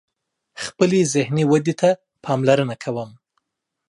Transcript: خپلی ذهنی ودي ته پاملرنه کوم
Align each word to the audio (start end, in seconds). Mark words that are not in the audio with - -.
خپلی 0.63 0.99
ذهنی 1.13 1.43
ودي 1.51 1.73
ته 1.81 1.89
پاملرنه 2.25 2.75
کوم 2.83 3.09